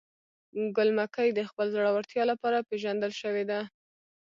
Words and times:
ګل 0.75 0.89
مکۍ 0.97 1.29
د 1.33 1.39
خپل 1.49 1.67
زړورتیا 1.75 2.23
لپاره 2.31 2.65
پیژندل 2.69 3.11
شوې 3.21 3.43
وه. 3.49 3.61